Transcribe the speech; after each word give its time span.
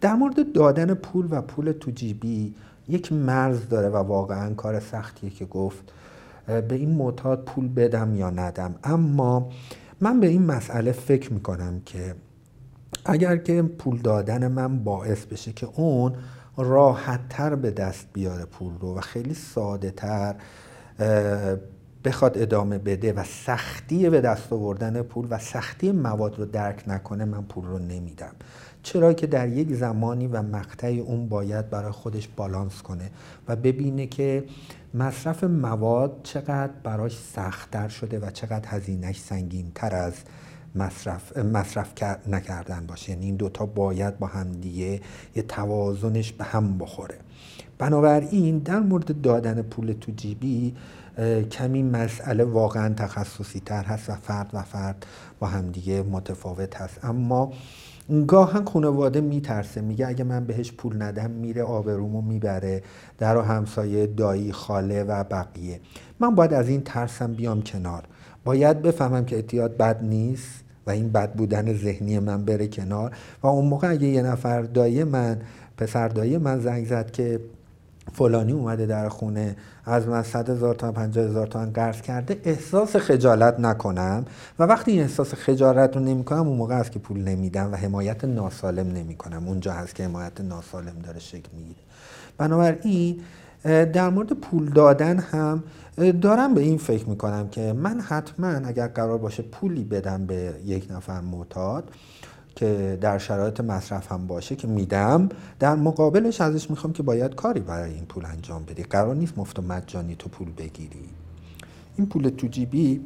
در 0.00 0.14
مورد 0.14 0.52
دادن 0.52 0.94
پول 0.94 1.28
و 1.30 1.42
پول 1.42 1.72
تو 1.72 1.90
جیبی 1.90 2.54
یک 2.88 3.12
مرز 3.12 3.68
داره 3.68 3.88
و 3.88 3.96
واقعا 3.96 4.54
کار 4.54 4.80
سختیه 4.80 5.30
که 5.30 5.44
گفت 5.44 5.92
به 6.46 6.74
این 6.74 6.90
معتاد 6.90 7.44
پول 7.44 7.68
بدم 7.68 8.14
یا 8.14 8.30
ندم. 8.30 8.74
اما 8.84 9.48
من 10.00 10.20
به 10.20 10.26
این 10.26 10.46
مسئله 10.46 10.92
فکر 10.92 11.32
می‌کنم 11.32 11.80
که 11.86 12.14
اگر 13.04 13.36
که 13.36 13.62
پول 13.62 13.98
دادن 13.98 14.48
من 14.48 14.84
باعث 14.84 15.24
بشه 15.24 15.52
که 15.52 15.68
اون 15.74 16.14
راحت 16.56 17.20
تر 17.28 17.54
به 17.54 17.70
دست 17.70 18.06
بیاره 18.12 18.44
پول 18.44 18.72
رو 18.80 18.96
و 18.96 19.00
خیلی 19.00 19.34
ساده 19.34 19.90
تر 19.90 20.34
بخواد 22.04 22.38
ادامه 22.38 22.78
بده 22.78 23.12
و 23.12 23.24
سختی 23.24 24.10
به 24.10 24.20
دست 24.20 24.52
آوردن 24.52 25.02
پول 25.02 25.26
و 25.30 25.38
سختی 25.38 25.92
مواد 25.92 26.38
رو 26.38 26.44
درک 26.44 26.82
نکنه 26.86 27.24
من 27.24 27.42
پول 27.42 27.64
رو 27.64 27.78
نمیدم. 27.78 28.32
چرا 28.82 29.12
که 29.12 29.26
در 29.26 29.48
یک 29.48 29.74
زمانی 29.74 30.26
و 30.26 30.42
مقطعی 30.42 31.00
اون 31.00 31.28
باید 31.28 31.70
برای 31.70 31.92
خودش 31.92 32.28
بالانس 32.36 32.82
کنه 32.82 33.10
و 33.48 33.56
ببینه 33.56 34.06
که 34.06 34.44
مصرف 34.94 35.44
مواد 35.44 36.20
چقدر 36.22 36.72
براش 36.82 37.18
سختتر 37.18 37.88
شده 37.88 38.18
و 38.18 38.30
چقدر 38.30 38.68
هزینهش 38.68 39.20
سنگین 39.20 39.72
تر 39.74 39.94
از 39.94 40.14
مصرف, 40.74 41.36
مصرف 41.36 41.92
نکردن 42.28 42.86
باشه. 42.86 43.12
یعنی 43.12 43.26
این 43.26 43.36
دوتا 43.36 43.66
باید 43.66 44.18
با 44.18 44.26
هم 44.26 44.52
دیگه 44.52 45.00
یه 45.36 45.42
توازنش 45.42 46.32
به 46.32 46.44
هم 46.44 46.78
بخوره. 46.78 47.18
بنابراین 47.78 48.58
در 48.58 48.80
مورد 48.80 49.20
دادن 49.20 49.62
پول 49.62 49.92
تو 49.92 50.12
جیبی 50.12 50.74
کمی 51.50 51.82
مسئله 51.82 52.44
واقعا 52.44 52.94
تخصصی 52.94 53.60
تر 53.60 53.84
هست 53.84 54.10
و 54.10 54.14
فرد 54.14 54.50
و 54.52 54.62
فرد 54.62 55.06
با 55.40 55.46
همدیگه 55.46 56.02
متفاوت 56.02 56.76
هست. 56.76 57.04
اما 57.04 57.52
گاهن 58.26 58.64
خانواده 58.64 59.20
میترسه 59.20 59.80
میگه 59.80 60.06
اگه 60.06 60.24
من 60.24 60.44
بهش 60.44 60.72
پول 60.72 61.02
ندم 61.02 61.30
میره 61.30 61.62
آبرومو 61.62 62.20
می‌بره 62.20 62.82
در 63.18 63.36
همسایه 63.36 64.06
دایی 64.06 64.52
خاله 64.52 65.04
و 65.04 65.24
بقیه. 65.24 65.80
من 66.20 66.34
باید 66.34 66.54
از 66.54 66.68
این 66.68 66.80
ترسم 66.80 67.32
بیام 67.32 67.62
کنار. 67.62 68.04
باید 68.44 68.82
بفهمم 68.82 69.24
که 69.24 69.36
اعتیاد 69.36 69.76
بد 69.76 70.04
نیست 70.04 70.64
و 70.86 70.90
این 70.90 71.12
بد 71.12 71.32
بودن 71.32 71.74
ذهنی 71.74 72.18
من 72.18 72.44
بره 72.44 72.66
کنار. 72.66 73.12
و 73.42 73.46
اون 73.46 73.64
موقع 73.64 73.90
اگه 73.90 74.06
یه 74.06 74.22
نفر 74.22 74.62
دایی 74.62 75.04
من 75.04 75.40
پسر 75.76 76.08
دایی 76.08 76.38
من 76.38 76.60
زنگ 76.60 76.86
زد 76.86 77.10
که 77.10 77.40
فلانی 78.12 78.52
اومده 78.52 78.86
در 78.86 79.08
خونه 79.08 79.56
از 79.84 80.08
من 80.08 80.22
100 80.22 80.50
هزار 80.50 80.74
تا 80.74 80.92
50 80.92 81.24
هزار 81.24 81.46
تومن 81.46 81.70
قرض 81.70 82.00
کرده 82.00 82.40
احساس 82.44 82.96
خجالت 82.96 83.60
نکنم. 83.60 84.24
و 84.58 84.62
وقتی 84.62 84.90
این 84.90 85.00
احساس 85.00 85.34
خجالت 85.34 85.96
رو 85.96 86.02
نمی 86.02 86.24
کنم 86.24 86.48
اون 86.48 86.56
موقع 86.56 86.74
است 86.74 86.92
که 86.92 86.98
پول 86.98 87.20
نمیدم 87.20 87.72
و 87.72 87.76
حمایت 87.76 88.24
ناسالم 88.24 88.92
نمی 88.92 89.16
کنم 89.16 89.48
اونجا 89.48 89.72
هست 89.72 89.94
که 89.94 90.04
حمایت 90.04 90.40
ناسالم 90.40 90.98
داره 91.04 91.18
شکل 91.18 91.48
می‌گیره. 91.56 91.80
بنابراین 92.38 93.20
در 93.64 94.10
مورد 94.10 94.32
پول 94.32 94.70
دادن 94.70 95.18
هم 95.18 95.62
دارم 96.22 96.54
به 96.54 96.60
این 96.60 96.78
فکر 96.78 97.08
می‌کنم 97.08 97.48
که 97.48 97.72
من 97.72 98.00
حتما 98.00 98.46
اگر 98.46 98.88
قرار 98.88 99.18
باشه 99.18 99.42
پولی 99.42 99.84
بدم 99.84 100.26
به 100.26 100.54
یک 100.64 100.86
نفر 100.90 101.20
معتاد 101.20 101.90
که 102.56 102.98
در 103.00 103.18
شرایط 103.18 103.60
مصرف 103.60 104.12
هم 104.12 104.26
باشه 104.26 104.56
که 104.56 104.66
میدم 104.66 105.28
در 105.58 105.74
مقابلش 105.74 106.40
ازش 106.40 106.70
می‌خوام 106.70 106.92
که 106.92 107.02
باید 107.02 107.34
کاری 107.34 107.60
برای 107.60 107.94
این 107.94 108.04
پول 108.04 108.26
انجام 108.26 108.64
بدی. 108.64 108.82
قرار 108.82 109.14
نیست 109.14 109.38
مفت 109.38 109.58
و 109.58 109.62
مجانی 109.62 110.16
تو 110.16 110.28
پول 110.28 110.52
بگیری. 110.52 111.08
این 111.96 112.06
پول 112.06 112.28
تو 112.28 112.46
جیبی 112.46 113.00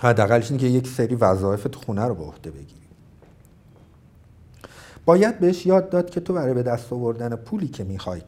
حداقلش 0.00 0.50
اینه 0.50 0.62
که 0.62 0.68
یک 0.68 0.88
سری 0.88 1.14
وظایف 1.14 1.66
تو 1.72 1.80
خونه 1.80 2.04
رو 2.04 2.14
به 2.14 2.24
عهده 2.24 2.50
بگیری. 2.50 2.86
باید 5.04 5.38
بهش 5.38 5.66
یاد 5.66 5.90
داد 5.90 6.10
که 6.10 6.20
تو 6.20 6.32
برای 6.32 6.54
به 6.54 6.62
دست 6.62 6.92
آوردن 6.92 7.36
پولی 7.36 7.68
که 7.68 7.84
می‌خوای 7.84 8.20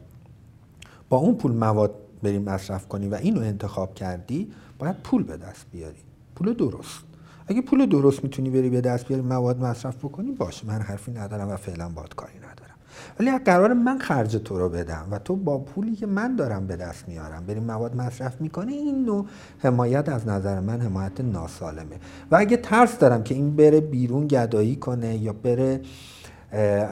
با 1.09 1.17
اون 1.17 1.35
پول 1.35 1.51
مواد 1.51 1.91
بریم 2.23 2.41
مصرف 2.41 2.87
کنی 2.87 3.07
و 3.07 3.15
اینو 3.15 3.41
انتخاب 3.41 3.95
کردی 3.95 4.51
باید 4.79 4.95
پول 5.03 5.23
به 5.23 5.37
دست 5.37 5.65
بیاری. 5.71 5.99
پول 6.35 6.53
درست. 6.53 6.99
اگه 7.47 7.61
پول 7.61 7.85
درست 7.85 8.23
می‌تونی 8.23 8.49
بری 8.49 8.69
به 8.69 8.81
دست 8.81 9.07
بیاری 9.07 9.23
مواد 9.23 9.59
مصرف 9.59 9.95
بکنی 9.97 10.31
باشه. 10.31 10.67
من 10.67 10.79
حرفی 10.79 11.11
ندارم 11.11 11.49
و 11.49 11.55
فعلا 11.55 11.89
باد 11.89 12.15
کاری 12.15 12.37
ندارم. 12.37 12.75
ولی 13.19 13.29
اگه 13.29 13.43
قرار 13.43 13.73
من 13.73 13.99
خرج 13.99 14.35
تو 14.35 14.59
رو 14.59 14.69
بدم 14.69 15.07
و 15.11 15.19
تو 15.19 15.35
با 15.35 15.57
پولی 15.57 15.95
که 15.95 16.05
من 16.05 16.35
دارم 16.35 16.67
به 16.67 16.75
دست 16.75 17.07
میارم 17.07 17.45
بریم 17.45 17.63
مواد 17.63 17.95
مصرف 17.95 18.41
می‌کنی 18.41 18.73
این 18.73 19.05
نوع 19.05 19.25
حمایت 19.59 20.09
از 20.09 20.27
نظر 20.27 20.59
من 20.59 20.81
حمایت 20.81 21.21
ناسالمه. 21.21 21.95
و 22.31 22.35
اگه 22.35 22.57
ترس 22.57 22.97
دارم 22.97 23.23
که 23.23 23.35
این 23.35 23.55
بره 23.55 23.81
بیرون 23.81 24.27
گدایی 24.27 24.75
کنه 24.75 25.17
یا 25.17 25.33
بره 25.33 25.81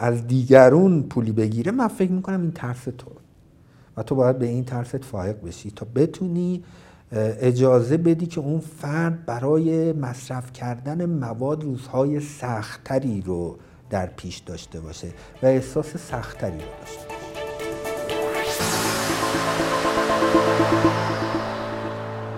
از 0.02 0.28
دیگرون 0.28 1.04
پولی 1.04 1.32
بگیره 1.32 1.72
من 1.72 1.88
فکر 1.88 2.12
می‌کنم 2.12 2.42
این 2.42 2.52
ترس 2.52 2.84
تو. 2.84 3.12
و 3.98 4.04
تو 4.04 4.16
باید 4.16 4.40
به 4.40 4.46
این 4.46 4.66
طرفت 4.66 5.06
فائق 5.06 5.42
بشی 5.42 5.72
تا 5.72 5.88
بتونی 5.96 6.64
اجازه 7.12 7.98
بدی 7.98 8.26
که 8.26 8.40
اون 8.40 8.60
فرد 8.60 9.26
برای 9.26 9.94
مصرف 9.94 10.54
کردن 10.54 11.06
مواد 11.06 11.64
روزهای 11.64 12.20
سختری 12.20 13.22
رو 13.22 13.58
در 13.90 14.06
پیش 14.06 14.38
داشته 14.38 14.80
باشه 14.80 15.08
و 15.44 15.46
احساس 15.46 15.98
سختری 15.98 16.58
رو 16.58 16.66
داشته 16.82 17.08
باشه. 20.82 20.97